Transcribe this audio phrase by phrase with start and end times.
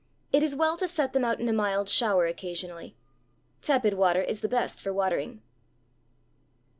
[0.33, 2.95] It is well to set them out in a mild shower occasionally.
[3.61, 5.43] Tepid water is the best for watering.